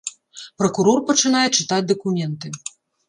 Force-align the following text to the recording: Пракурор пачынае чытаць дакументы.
Пракурор 0.61 0.99
пачынае 1.09 1.43
чытаць 1.57 1.87
дакументы. 1.93 2.47